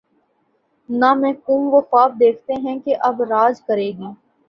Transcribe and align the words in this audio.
نہ 0.89 1.13
محکوم 1.15 1.61
وہ 1.73 1.81
خواب 1.89 2.11
دیکھتے 2.19 2.53
ہیں 2.63 2.77
کہ:''اب 2.85 3.21
راج 3.29 3.61
کرے 3.67 3.89
گی۔ 3.97 4.09